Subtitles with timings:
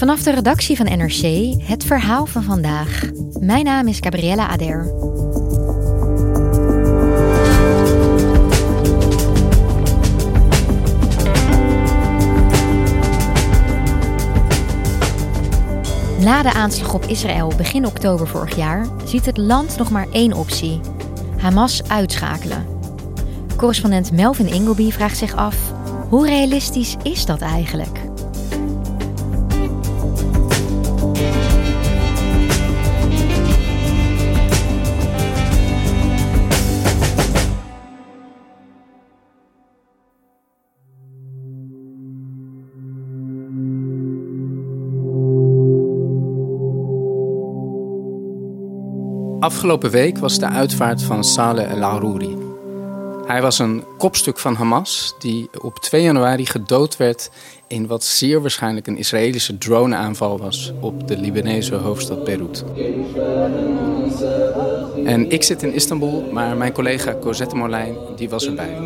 [0.00, 3.10] Vanaf de redactie van NRC het verhaal van vandaag.
[3.40, 4.84] Mijn naam is Gabriella Ader.
[16.20, 20.32] Na de aanslag op Israël begin oktober vorig jaar ziet het land nog maar één
[20.32, 20.80] optie:
[21.38, 22.66] Hamas uitschakelen.
[23.56, 25.72] Correspondent Melvin Ingleby vraagt zich af:
[26.08, 28.09] hoe realistisch is dat eigenlijk?
[49.40, 52.36] Afgelopen week was de uitvaart van Saleh El Arouri.
[53.26, 57.30] Hij was een kopstuk van Hamas die op 2 januari gedood werd
[57.66, 62.64] in wat zeer waarschijnlijk een Israëlische droneaanval was op de Libanese hoofdstad Beirut.
[65.04, 68.76] En ik zit in Istanbul, maar mijn collega Cosette Molijn die was erbij.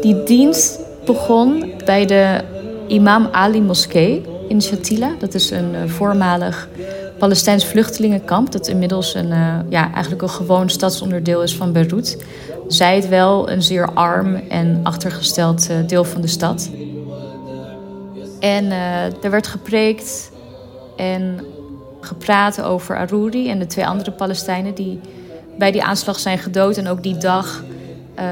[0.00, 2.40] Die dienst begon bij de
[2.86, 5.14] Imam Ali Moskee in Shatila.
[5.18, 6.68] Dat is een uh, voormalig
[7.18, 8.52] Palestijns vluchtelingenkamp.
[8.52, 12.24] Dat inmiddels een, uh, ja, eigenlijk een gewoon stadsonderdeel is van Beirut.
[12.68, 16.70] Zij het wel een zeer arm en achtergesteld uh, deel van de stad.
[18.40, 18.70] En
[19.22, 20.30] er werd gepreekt
[20.96, 21.40] en
[22.00, 25.00] gepraat over Arouri en de twee andere Palestijnen die
[25.58, 27.64] bij die aanslag zijn gedood en ook die dag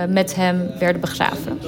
[0.08, 1.58] met hem werden begraven.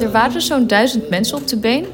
[0.00, 1.86] Er waren zo'n duizend mensen op de been.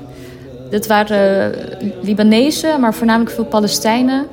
[0.71, 1.55] Dat waren
[2.03, 4.27] Libanezen, maar voornamelijk veel Palestijnen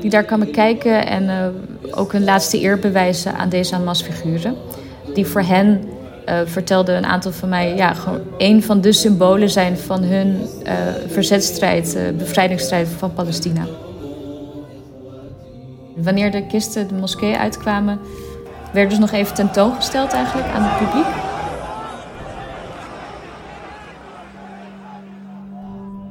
[0.00, 4.54] die daar kwamen kijken en uh, ook hun laatste eer bewijzen aan deze Hamas-figuren.
[5.14, 5.82] Die voor hen,
[6.28, 10.40] uh, vertelde een aantal van mij, ja, gewoon een van de symbolen zijn van hun
[10.66, 10.72] uh,
[11.06, 13.66] verzetstrijd, bevrijdingsstrijd van Palestina.
[15.96, 18.00] Wanneer de kisten de moskee uitkwamen,
[18.72, 21.26] werd dus nog even tentoongesteld eigenlijk aan het publiek.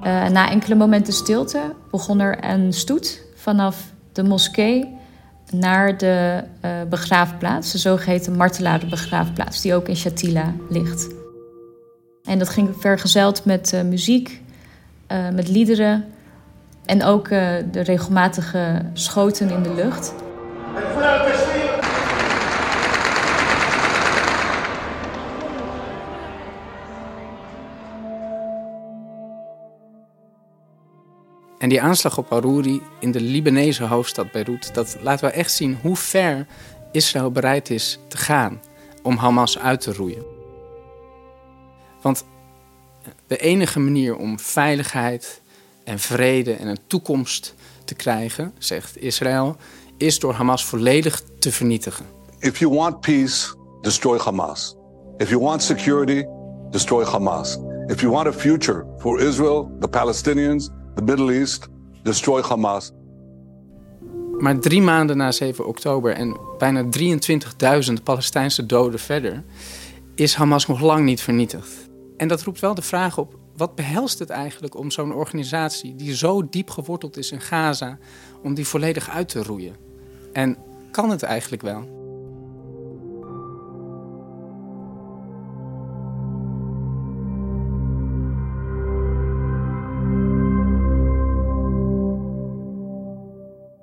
[0.07, 4.95] Uh, na enkele momenten stilte begon er een stoet vanaf de moskee
[5.51, 11.07] naar de uh, begraafplaats, de zogeheten martelarenbegraafplaats, die ook in Shatila ligt.
[12.23, 14.41] En dat ging vergezeld met uh, muziek,
[15.33, 16.05] met liederen
[16.85, 17.29] en ook
[17.71, 20.13] de regelmatige schoten in de lucht.
[31.67, 35.77] En die aanslag op Arouri in de Libanese hoofdstad Beirut, dat laat wel echt zien
[35.81, 36.47] hoe ver
[36.91, 38.61] Israël bereid is te gaan
[39.03, 40.23] om Hamas uit te roeien.
[42.01, 42.25] Want
[43.27, 45.41] de enige manier om veiligheid
[45.83, 47.53] en vrede en een toekomst
[47.85, 49.55] te krijgen, zegt Israël,
[49.97, 52.05] is door Hamas volledig te vernietigen.
[52.39, 54.75] If you want peace, destroy Hamas.
[55.17, 56.25] If you want security,
[56.71, 57.57] destroy Hamas.
[57.87, 61.67] If you want a future for Israel, the Palestinians, the Middle East,
[62.03, 62.91] destroy Hamas.
[64.39, 69.43] Maar drie maanden na 7 oktober en bijna 23.000 Palestijnse doden verder,
[70.15, 71.89] is Hamas nog lang niet vernietigd.
[72.17, 76.15] En dat roept wel de vraag op: wat behelst het eigenlijk om zo'n organisatie die
[76.15, 77.97] zo diep geworteld is in Gaza,
[78.43, 79.75] om die volledig uit te roeien?
[80.33, 80.57] En
[80.91, 81.96] kan het eigenlijk wel?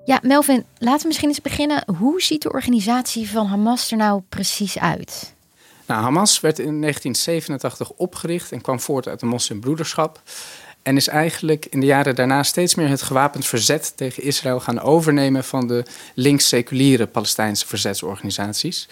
[0.05, 1.85] Ja, Melvin, laten we misschien eens beginnen.
[1.99, 5.35] Hoe ziet de organisatie van Hamas er nou precies uit?
[5.87, 10.23] Nou, Hamas werd in 1987 opgericht en kwam voort uit de moslimbroederschap.
[10.83, 14.81] En is eigenlijk in de jaren daarna steeds meer het gewapend verzet tegen Israël gaan
[14.81, 15.85] overnemen van de
[16.15, 18.89] links-seculiere Palestijnse verzetsorganisaties.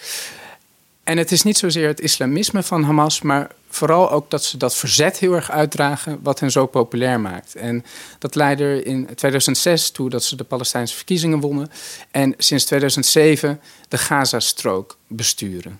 [1.03, 4.75] En het is niet zozeer het islamisme van Hamas, maar vooral ook dat ze dat
[4.75, 7.55] verzet heel erg uitdragen, wat hen zo populair maakt.
[7.55, 7.85] En
[8.19, 11.71] dat leidde in 2006 toe dat ze de Palestijnse verkiezingen wonnen.
[12.11, 15.79] En sinds 2007 de Gazastrook besturen.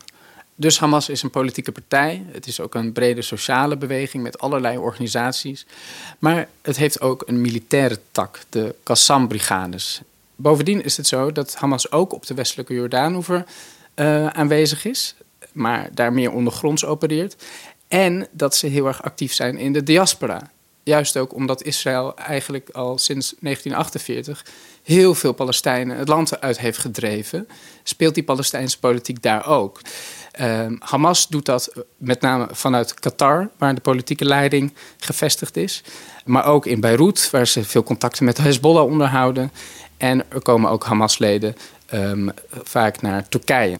[0.55, 2.23] Dus Hamas is een politieke partij.
[2.31, 5.65] Het is ook een brede sociale beweging met allerlei organisaties.
[6.19, 10.01] Maar het heeft ook een militaire tak, de Qassam-brigades.
[10.35, 13.45] Bovendien is het zo dat Hamas ook op de westelijke Jordaanoever
[13.95, 15.15] uh, aanwezig is,
[15.51, 17.35] maar daar meer ondergronds opereert.
[17.87, 20.51] En dat ze heel erg actief zijn in de diaspora.
[20.83, 24.45] Juist ook omdat Israël eigenlijk al sinds 1948
[24.83, 27.47] heel veel Palestijnen het land uit heeft gedreven,
[27.83, 29.81] speelt die Palestijnse politiek daar ook.
[30.39, 35.83] Uh, Hamas doet dat met name vanuit Qatar, waar de politieke leiding gevestigd is.
[36.25, 39.51] Maar ook in Beirut, waar ze veel contacten met Hezbollah onderhouden.
[39.97, 41.55] En er komen ook Hamas-leden
[41.93, 42.31] um,
[42.63, 43.77] vaak naar Turkije.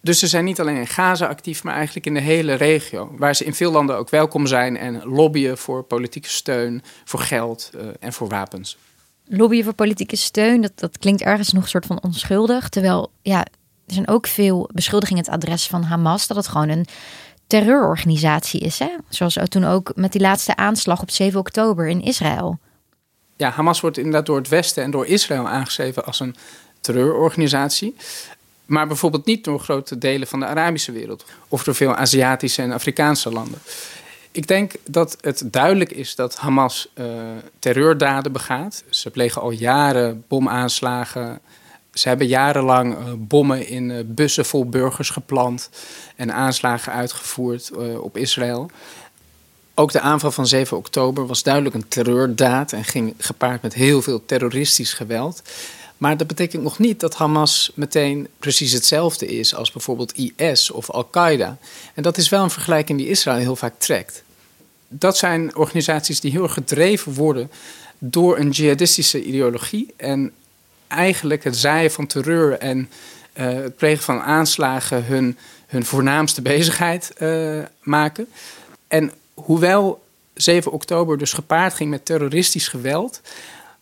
[0.00, 3.14] Dus ze zijn niet alleen in Gaza actief, maar eigenlijk in de hele regio.
[3.16, 7.70] Waar ze in veel landen ook welkom zijn en lobbyen voor politieke steun, voor geld
[7.74, 8.76] uh, en voor wapens.
[9.24, 12.68] Lobbyen voor politieke steun, dat, dat klinkt ergens nog een soort van onschuldig.
[12.68, 13.38] Terwijl, ja,
[13.86, 16.86] er zijn ook veel beschuldigingen het adres van Hamas dat het gewoon een
[17.46, 18.78] terreurorganisatie is.
[18.78, 18.88] Hè?
[19.08, 22.58] Zoals toen ook met die laatste aanslag op 7 oktober in Israël.
[23.36, 26.36] Ja, Hamas wordt inderdaad door het Westen en door Israël aangeschreven als een
[26.86, 27.94] terreurorganisatie.
[28.66, 32.72] Maar bijvoorbeeld niet door grote delen van de Arabische wereld of door veel Aziatische en
[32.72, 33.58] Afrikaanse landen.
[34.30, 37.06] Ik denk dat het duidelijk is dat Hamas uh,
[37.58, 38.84] terreurdaden begaat.
[38.88, 41.40] Ze plegen al jaren bomaanslagen.
[41.92, 45.70] Ze hebben jarenlang uh, bommen in uh, bussen vol burgers geplant
[46.16, 48.70] en aanslagen uitgevoerd op Israël.
[49.78, 54.02] Ook de aanval van 7 oktober was duidelijk een terreurdaad en ging gepaard met heel
[54.02, 55.42] veel terroristisch geweld.
[55.98, 60.90] Maar dat betekent nog niet dat Hamas meteen precies hetzelfde is als bijvoorbeeld IS of
[60.90, 61.58] Al-Qaeda.
[61.94, 64.22] En dat is wel een vergelijking die Israël heel vaak trekt.
[64.88, 67.50] Dat zijn organisaties die heel erg gedreven worden
[67.98, 69.94] door een jihadistische ideologie.
[69.96, 70.32] En
[70.86, 72.78] eigenlijk het zaaien van terreur en
[73.34, 78.28] uh, het plegen van aanslagen hun, hun voornaamste bezigheid uh, maken.
[78.88, 80.04] En hoewel
[80.34, 83.20] 7 oktober dus gepaard ging met terroristisch geweld,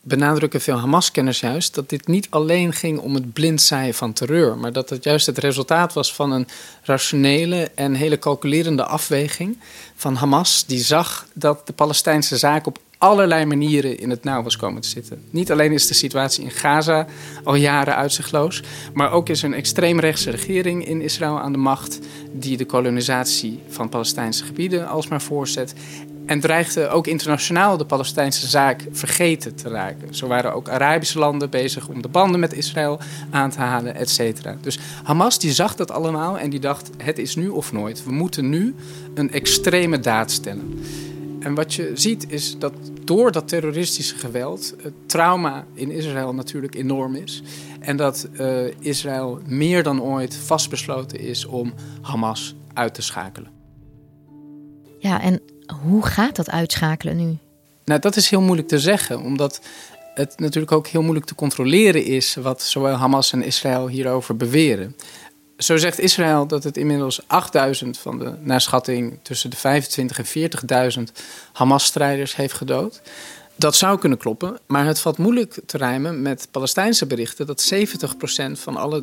[0.05, 4.59] benadrukken veel Hamas-kenners juist dat dit niet alleen ging om het blind zaaien van terreur,
[4.59, 6.49] maar dat het juist het resultaat was van een
[6.83, 9.59] rationele en hele calculerende afweging
[9.95, 14.57] van Hamas, die zag dat de Palestijnse zaak op allerlei manieren in het nauw was
[14.57, 15.23] komen te zitten.
[15.31, 17.07] Niet alleen is de situatie in Gaza
[17.45, 18.63] al jaren uitzichtloos,
[18.95, 21.99] maar ook is een extreemrechtse regering in Israël aan de macht
[22.33, 25.75] die de kolonisatie van Palestijnse gebieden alsmaar voorzet
[26.27, 30.15] en dreigde ook internationaal de Palestijnse zaak vergeten te raken.
[30.15, 33.01] Zo waren ook Arabische landen bezig om de banden met Israël
[33.31, 34.57] aan te halen, et cetera.
[34.61, 38.05] Dus Hamas die zag dat allemaal en die dacht: het is nu of nooit.
[38.05, 38.75] We moeten nu
[39.15, 40.79] een extreme daad stellen.
[41.41, 42.73] En wat je ziet is dat
[43.05, 47.43] door dat terroristische geweld het trauma in Israël natuurlijk enorm is.
[47.81, 53.51] En dat uh, Israël meer dan ooit vastbesloten is om Hamas uit te schakelen.
[54.99, 55.41] Ja, en
[55.83, 57.39] hoe gaat dat uitschakelen nu?
[57.85, 59.61] Nou, dat is heel moeilijk te zeggen, omdat
[60.15, 64.97] het natuurlijk ook heel moeilijk te controleren is wat zowel Hamas en Israël hierover beweren.
[65.57, 70.51] Zo zegt Israël dat het inmiddels 8000 van de naar schatting tussen de 25 en
[70.99, 71.03] 40.000
[71.53, 73.03] Hamas-strijders heeft gedood.
[73.57, 77.77] Dat zou kunnen kloppen, maar het valt moeilijk te rijmen met Palestijnse berichten dat 70%
[78.53, 79.03] van alle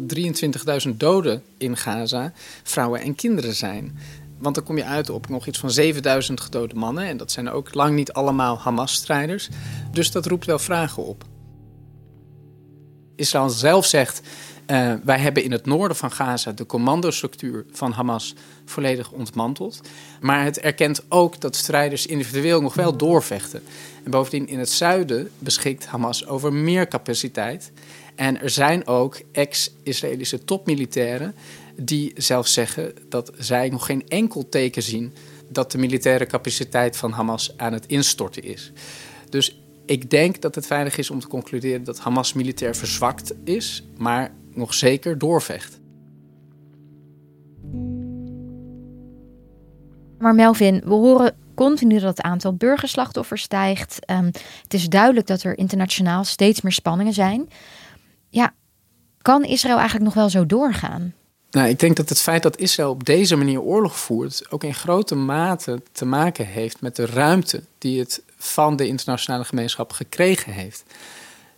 [0.85, 2.33] 23.000 doden in Gaza
[2.63, 3.99] vrouwen en kinderen zijn.
[4.41, 7.05] Want dan kom je uit op nog iets van 7000 gedode mannen.
[7.05, 9.49] En dat zijn ook lang niet allemaal Hamas-strijders.
[9.91, 11.23] Dus dat roept wel vragen op.
[13.15, 14.21] Israël zelf zegt:
[14.67, 19.81] uh, wij hebben in het noorden van Gaza de commandostructuur van Hamas volledig ontmanteld.
[20.21, 23.63] Maar het erkent ook dat strijders individueel nog wel doorvechten.
[24.03, 27.71] En bovendien in het zuiden beschikt Hamas over meer capaciteit.
[28.15, 31.35] En er zijn ook ex-Israëlische topmilitairen
[31.81, 35.13] die zelfs zeggen dat zij nog geen enkel teken zien
[35.49, 38.71] dat de militaire capaciteit van Hamas aan het instorten is.
[39.29, 43.83] Dus ik denk dat het veilig is om te concluderen dat Hamas militair verzwakt is,
[43.97, 45.79] maar nog zeker doorvecht.
[50.19, 53.99] Maar Melvin, we horen continu dat het aantal burgerslachtoffers stijgt.
[54.09, 54.25] Um,
[54.63, 57.49] het is duidelijk dat er internationaal steeds meer spanningen zijn.
[58.29, 58.53] Ja,
[59.21, 61.13] kan Israël eigenlijk nog wel zo doorgaan?
[61.51, 64.73] Nou, ik denk dat het feit dat Israël op deze manier oorlog voert ook in
[64.73, 70.51] grote mate te maken heeft met de ruimte die het van de internationale gemeenschap gekregen
[70.51, 70.83] heeft.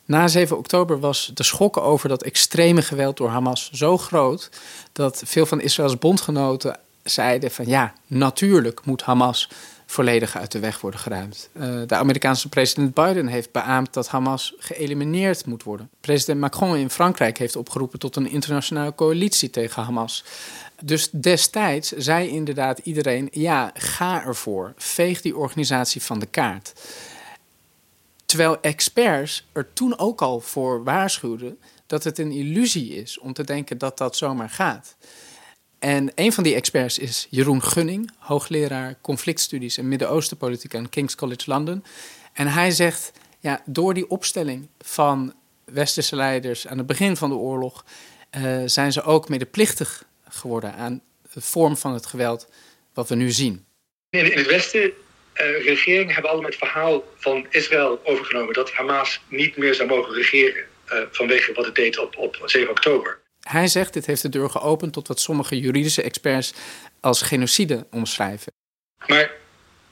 [0.06, 4.50] Na 7 oktober was de schok over dat extreme geweld door Hamas zo groot
[4.92, 9.50] dat veel van Israëls bondgenoten zeiden van ja, natuurlijk moet Hamas
[9.94, 11.50] volledig uit de weg worden geruimd.
[11.54, 15.90] Uh, de Amerikaanse president Biden heeft beaamd dat Hamas geëlimineerd moet worden.
[16.02, 20.24] President Macron in Frankrijk heeft opgeroepen tot een internationale coalitie tegen Hamas.
[20.82, 24.74] Dus destijds zei inderdaad iedereen: ja, ga ervoor.
[24.78, 26.74] Veeg die organisatie van de kaart.
[28.26, 31.58] Terwijl experts er toen ook al voor waarschuwden
[31.88, 34.96] dat het een illusie is om te denken dat dat zomaar gaat.
[35.84, 41.44] En een van die experts is Jeroen Gunning, hoogleraar conflictstudies en Midden-Oostenpolitiek aan King's College
[41.46, 41.84] London.
[42.34, 45.34] En hij zegt, ja, door die opstelling van
[45.66, 47.86] westerse leiders aan het begin van de oorlog
[48.38, 51.02] uh, zijn ze ook medeplichtig geworden aan
[51.34, 52.50] de vorm van het geweld
[52.94, 53.66] wat we nu zien.
[54.10, 54.94] In, het Westen, uh,
[55.66, 60.64] regeringen hebben allemaal het verhaal van Israël overgenomen dat Hamas niet meer zou mogen regeren
[60.92, 63.22] uh, vanwege wat het deed op, op 7 oktober.
[63.50, 66.54] Hij zegt dit heeft de deur geopend tot wat sommige juridische experts
[67.00, 68.52] als genocide omschrijven.
[69.08, 69.32] Maar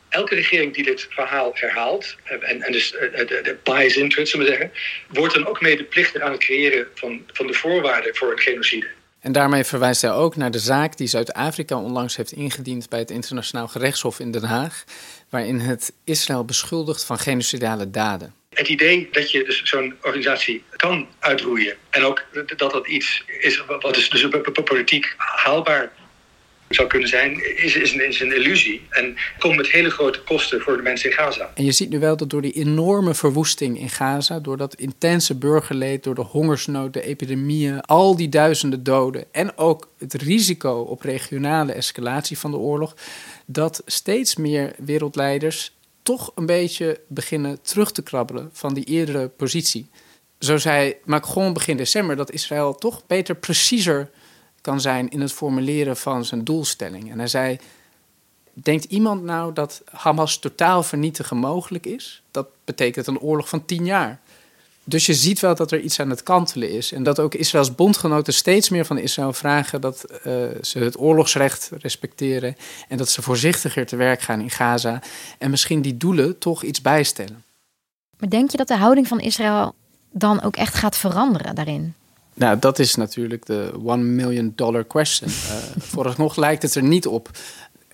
[0.09, 4.45] elke regering die dit verhaal herhaalt, en, en dus de, de bias into it, zullen
[4.45, 4.71] we zeggen,
[5.07, 8.87] wordt dan ook medeplichtig aan het creëren van, van de voorwaarden voor een genocide.
[9.19, 13.11] En daarmee verwijst hij ook naar de zaak die Zuid-Afrika onlangs heeft ingediend bij het
[13.11, 14.83] Internationaal Gerechtshof in Den Haag,
[15.29, 18.33] waarin het Israël beschuldigt van genocidale daden.
[18.53, 23.63] Het idee dat je dus zo'n organisatie kan uitroeien en ook dat dat iets is
[23.65, 24.27] wat dus, dus
[24.63, 25.91] politiek haalbaar
[26.69, 28.81] zou kunnen zijn, is, is, een, is een illusie.
[28.89, 31.51] En komt met hele grote kosten voor de mensen in Gaza.
[31.55, 35.37] En je ziet nu wel dat door die enorme verwoesting in Gaza, door dat intense
[35.37, 41.01] burgerleed, door de hongersnood, de epidemieën, al die duizenden doden en ook het risico op
[41.01, 42.95] regionale escalatie van de oorlog,
[43.45, 45.71] dat steeds meer wereldleiders
[46.03, 49.89] toch een beetje beginnen terug te krabbelen van die eerdere positie.
[50.39, 54.09] Zo zei Macron begin december dat Israël toch beter preciezer
[54.61, 57.11] kan zijn in het formuleren van zijn doelstelling.
[57.11, 57.57] En hij zei:
[58.53, 62.23] Denkt iemand nou dat Hamas totaal vernietigen mogelijk is?
[62.31, 64.20] Dat betekent een oorlog van tien jaar.
[64.91, 66.91] Dus je ziet wel dat er iets aan het kantelen is.
[66.91, 71.71] En dat ook Israëls bondgenoten steeds meer van Israël vragen dat uh, ze het oorlogsrecht
[71.81, 72.55] respecteren.
[72.87, 75.01] En dat ze voorzichtiger te werk gaan in Gaza.
[75.37, 77.43] En misschien die doelen toch iets bijstellen.
[78.19, 79.75] Maar denk je dat de houding van Israël
[80.11, 81.93] dan ook echt gaat veranderen daarin?
[82.33, 85.29] Nou, dat is natuurlijk de one million dollar question.
[85.51, 87.29] Uh, vooralsnog lijkt het er niet op.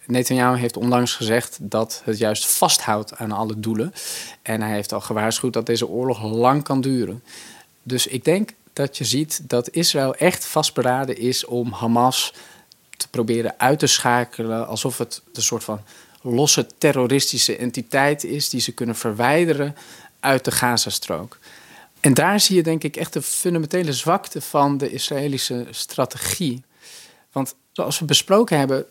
[0.07, 3.93] Netanyahu heeft onlangs gezegd dat het juist vasthoudt aan alle doelen.
[4.41, 7.23] En hij heeft al gewaarschuwd dat deze oorlog lang kan duren.
[7.83, 12.33] Dus ik denk dat je ziet dat Israël echt vastberaden is om Hamas
[12.97, 14.67] te proberen uit te schakelen.
[14.67, 15.81] Alsof het een soort van
[16.21, 19.75] losse terroristische entiteit is die ze kunnen verwijderen
[20.19, 21.37] uit de Gazastrook.
[21.99, 26.63] En daar zie je denk ik echt de fundamentele zwakte van de Israëlische strategie.
[27.31, 28.85] Want zoals we besproken hebben,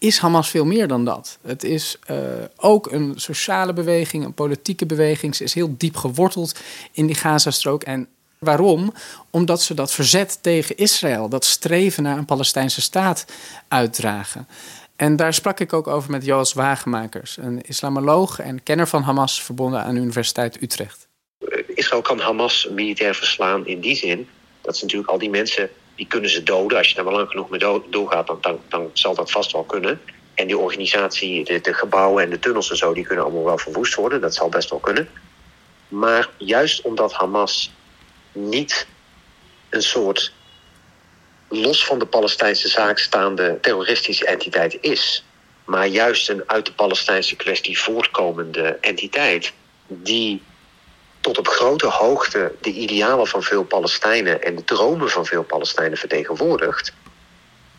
[0.00, 1.38] is Hamas veel meer dan dat.
[1.42, 2.16] Het is uh,
[2.56, 5.36] ook een sociale beweging, een politieke beweging.
[5.36, 6.60] Ze is heel diep geworteld
[6.92, 7.82] in die Gazastrook.
[7.82, 8.92] En waarom?
[9.30, 13.24] Omdat ze dat verzet tegen Israël, dat streven naar een Palestijnse staat
[13.68, 14.48] uitdragen.
[14.96, 19.42] En daar sprak ik ook over met Joost Wagemakers, een islamoloog en kenner van Hamas,
[19.42, 21.08] verbonden aan de Universiteit Utrecht.
[21.74, 24.28] Israël kan Hamas militair verslaan in die zin
[24.60, 26.78] dat ze natuurlijk al die mensen die kunnen ze doden.
[26.78, 29.64] Als je daar maar lang genoeg mee doorgaat, dan, dan, dan, zal dat vast wel
[29.64, 30.00] kunnen.
[30.34, 33.58] En die organisatie, de, de, gebouwen en de tunnels en zo, die kunnen allemaal wel
[33.58, 34.20] verwoest worden.
[34.20, 35.08] Dat zal best wel kunnen.
[35.88, 37.72] Maar juist omdat Hamas
[38.32, 38.86] niet
[39.70, 40.32] een soort
[41.48, 45.24] los van de Palestijnse zaak staande terroristische entiteit is,
[45.64, 49.52] maar juist een uit de Palestijnse kwestie voortkomende entiteit,
[49.86, 50.42] die
[51.20, 55.98] tot op grote hoogte de idealen van veel Palestijnen en de dromen van veel Palestijnen
[55.98, 56.92] vertegenwoordigt,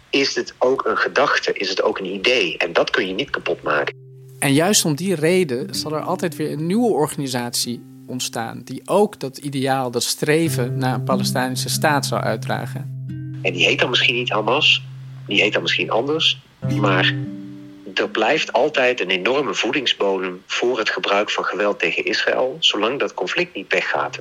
[0.10, 2.57] is het ook een gedachte, is het ook een idee.
[2.57, 3.95] En dat kun je niet kapot maken.
[4.39, 9.19] En juist om die reden zal er altijd weer een nieuwe organisatie ontstaan, die ook
[9.19, 13.05] dat ideaal, dat streven naar een Palestijnse staat zal uitdragen.
[13.41, 14.83] En die heet dan misschien niet Hamas,
[15.27, 16.41] die heet dan misschien anders,
[16.79, 17.15] maar
[17.93, 23.13] er blijft altijd een enorme voedingsbodem voor het gebruik van geweld tegen Israël, zolang dat
[23.13, 24.19] conflict niet weggaat.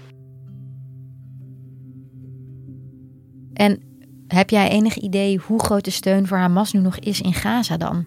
[3.54, 3.82] En
[4.28, 7.76] heb jij enig idee hoe groot de steun voor Hamas nu nog is in Gaza
[7.76, 8.06] dan?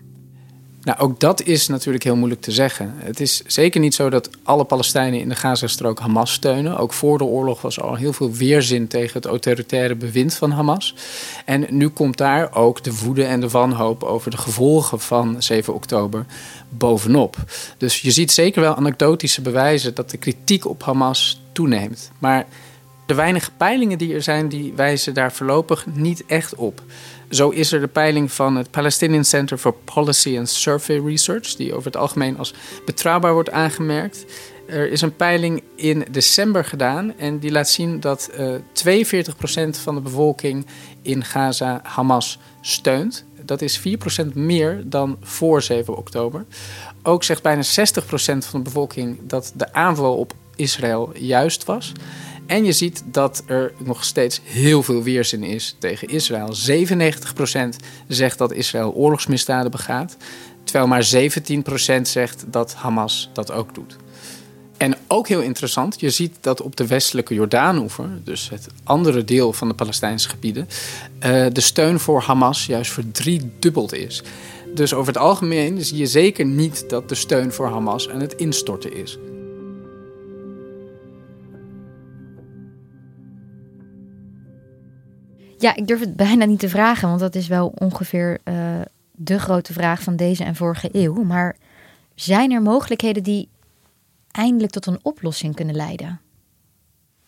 [0.84, 2.94] Nou, ook dat is natuurlijk heel moeilijk te zeggen.
[2.98, 6.78] Het is zeker niet zo dat alle Palestijnen in de Gazastrook Hamas steunen.
[6.78, 10.96] Ook voor de oorlog was al heel veel weerzin tegen het autoritaire bewind van Hamas.
[11.46, 15.74] En nu komt daar ook de woede en de wanhoop over de gevolgen van 7
[15.74, 16.26] oktober
[16.70, 17.36] bovenop.
[17.78, 22.12] Dus je ziet zeker wel anekdotische bewijzen dat de kritiek op Hamas toeneemt.
[22.20, 22.46] Maar
[23.06, 26.82] de weinige peilingen die er zijn, die wijzen daar voorlopig niet echt op.
[27.30, 31.74] Zo is er de peiling van het Palestinian Center for Policy and Survey Research, die
[31.74, 32.54] over het algemeen als
[32.86, 34.26] betrouwbaar wordt aangemerkt.
[34.68, 39.70] Er is een peiling in december gedaan en die laat zien dat uh, eh, 42%
[39.70, 40.66] van de bevolking
[41.02, 43.26] in Gaza Hamas steunt.
[43.46, 46.46] Dat is 4% meer dan voor 7 oktober.
[47.04, 47.66] Ook zegt bijna 60%
[48.06, 51.92] van de bevolking dat de aanval op Israël juist was.
[52.46, 56.56] En je ziet dat er nog steeds heel veel weerzin is tegen Israël.
[56.70, 57.76] 97%
[58.08, 60.18] zegt dat Israël oorlogsmisdaden begaat,
[60.64, 61.10] terwijl maar
[62.00, 63.98] 17% zegt dat Hamas dat ook doet.
[64.78, 69.54] En ook heel interessant, je ziet dat op de westelijke Jordaanoever, dus het andere deel
[69.54, 70.68] van de Palestijnse gebieden,
[71.20, 74.24] eh, de steun voor Hamas juist verdriedubbeld is.
[74.74, 78.34] Dus over het algemeen zie je zeker niet dat de steun voor Hamas aan het
[78.34, 79.18] instorten is.
[85.64, 88.56] Ja, ik durf het bijna niet te vragen, want dat is wel ongeveer uh,
[89.12, 91.24] de grote vraag van deze en vorige eeuw.
[91.24, 91.56] Maar
[92.16, 93.50] zijn er mogelijkheden die
[94.32, 96.20] eindelijk tot een oplossing kunnen leiden?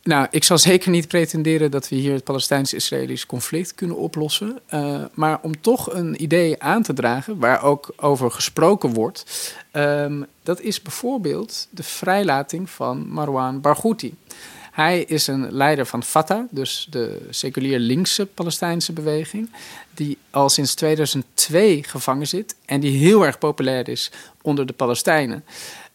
[0.04, 4.60] Nou, ik zal zeker niet pretenderen dat we hier het Palestijns-Israëlisch conflict kunnen oplossen.
[4.74, 10.26] Uh, maar om toch een idee aan te dragen, waar ook over gesproken wordt, um,
[10.44, 14.16] dat is bijvoorbeeld de vrijlating van Marwan Barghouti.
[14.76, 19.52] Hij is een leider van Fatah, dus de seculier linkse Palestijnse beweging,
[19.94, 25.44] die al sinds 2002 gevangen zit en die heel erg populair is onder de Palestijnen.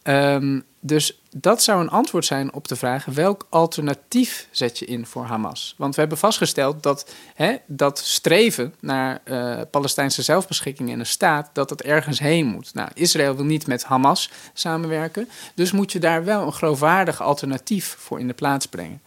[0.02, 5.06] Um, dus dat zou een antwoord zijn op de vraag: welk alternatief zet je in
[5.06, 5.74] voor Hamas?
[5.78, 11.50] Want we hebben vastgesteld dat hè, dat streven naar uh, Palestijnse zelfbeschikking en een staat,
[11.52, 12.74] dat het ergens heen moet.
[12.74, 17.96] Nou, Israël wil niet met Hamas samenwerken, dus moet je daar wel een geloofwaardig alternatief
[17.98, 19.00] voor in de plaats brengen.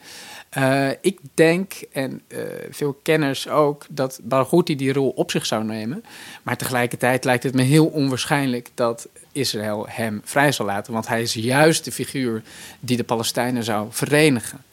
[0.58, 2.39] Uh, ik denk, en uh,
[2.70, 6.03] veel kenners ook, dat Barghouti die rol op zich zou nemen.
[6.44, 10.94] Maar tegelijkertijd lijkt het me heel onwaarschijnlijk dat Israël hem vrij zal laten.
[10.94, 12.44] Want hij is juist de figuur
[12.80, 14.63] die de Palestijnen zou verenigen.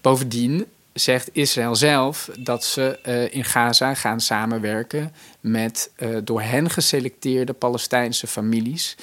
[0.00, 5.90] Bovendien zegt Israël zelf dat ze uh, in Gaza gaan samenwerken met
[6.24, 8.96] door hen geselecteerde Palestijnse families.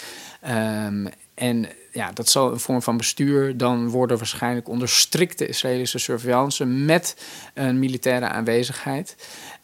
[0.50, 5.98] Um, en ja, dat zal een vorm van bestuur dan worden waarschijnlijk onder strikte Israëlische
[5.98, 7.16] surveillance met
[7.54, 9.16] een militaire aanwezigheid.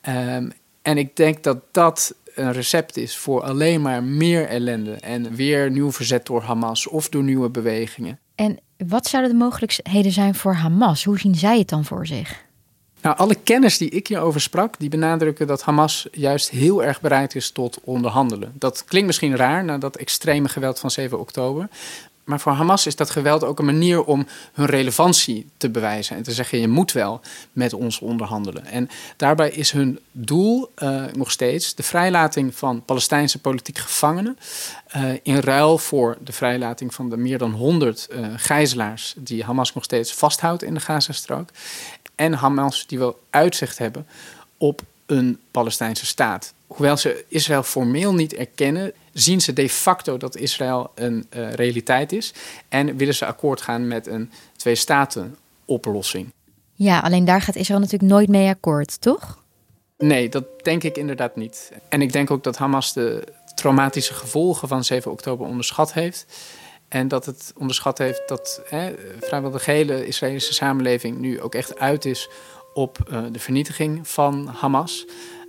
[0.10, 5.36] Um, en ik denk dat dat een recept is voor alleen maar meer ellende en
[5.36, 8.20] weer nieuw verzet door Hamas of door nieuwe bewegingen.
[8.36, 11.04] En wat zouden de mogelijkheden zijn voor Hamas?
[11.04, 12.46] Hoe zien zij het dan voor zich?
[13.02, 17.36] Nou, alle kennis die ik hierover sprak, die benadrukken dat Hamas juist heel erg bereid
[17.36, 18.54] is tot onderhandelen.
[18.56, 21.68] Dat klinkt misschien raar na dat extreme geweld van 7 oktober.
[22.28, 26.16] Maar voor Hamas is dat geweld ook een manier om hun relevantie te bewijzen.
[26.16, 28.66] En te zeggen, je moet wel met ons onderhandelen.
[28.66, 34.38] En daarbij is hun doel uh, nog steeds de vrijlating van Palestijnse politieke gevangenen.
[34.96, 39.44] Uh, in ruil voor de vrijlating van de meer dan 100 uh, eh, gijzelaars die
[39.44, 41.50] Hamas nog steeds vasthoudt in de Gazastrook.
[42.16, 44.08] En Hamas die wil uitzicht hebben
[44.58, 46.54] op een Palestijnse staat.
[46.68, 52.12] Hoewel ze Israël formeel niet erkennen, zien ze de facto dat Israël een uh, realiteit
[52.12, 52.34] is.
[52.70, 56.34] En willen ze akkoord gaan met een twee-staten-oplossing.
[56.74, 59.44] Ja, alleen daar gaat Israël natuurlijk nooit mee akkoord, toch?
[59.98, 61.72] Nee, dat denk ik inderdaad niet.
[61.90, 63.24] En ik denk ook dat Hamas de
[63.56, 66.26] traumatische gevolgen van 7 oktober onderschat heeft.
[66.88, 71.80] En dat het onderschat heeft dat hè, vrijwel de gehele Israëlische samenleving nu ook echt
[71.80, 72.30] uit is
[72.74, 75.06] op uh, de vernietiging van Hamas.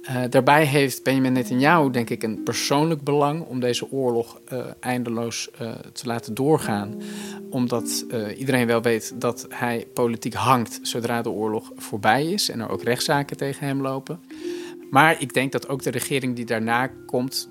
[0.09, 5.49] Uh, daarbij heeft Benjamin Netanyahu, denk ik, een persoonlijk belang om deze oorlog uh, eindeloos
[5.63, 7.03] uh, te laten doorgaan.
[7.51, 8.05] Omdat
[8.37, 12.83] iedereen wel weet dat hij politiek hangt zodra de oorlog voorbij is en er ook
[12.83, 14.21] rechtszaken tegen hem lopen.
[14.91, 17.49] Maar ik denk dat ook de regering die daarna komt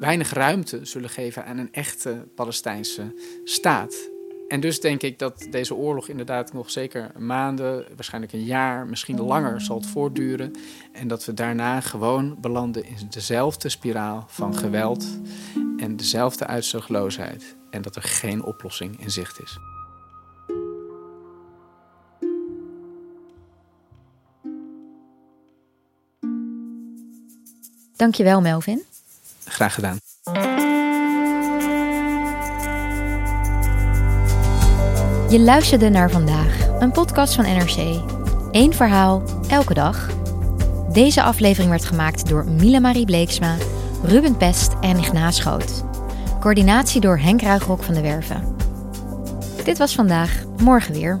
[0.00, 4.11] weinig ruimte zullen geven aan een echte Palestijnse staat.
[4.52, 9.20] En dus denk ik dat deze oorlog inderdaad nog zeker maanden, waarschijnlijk een jaar, misschien
[9.20, 10.52] langer zal het voortduren.
[10.92, 15.06] En dat we daarna gewoon belanden in dezelfde spiraal van geweld
[15.76, 17.56] en dezelfde uitzichtloosheid.
[17.70, 19.58] En dat er geen oplossing in zicht is.
[27.96, 28.82] Dankjewel, Melvin.
[29.44, 29.98] Graag gedaan.
[35.32, 37.76] Je luisterde naar vandaag, een podcast van NRC.
[38.50, 40.10] Eén verhaal, elke dag.
[40.92, 43.56] Deze aflevering werd gemaakt door Mila Marie Bleeksma,
[44.02, 45.84] Ruben Pest en Ignaas Schoot.
[46.40, 48.56] Coördinatie door Henk Ruigrok van de Werven.
[49.64, 51.20] Dit was vandaag, morgen weer.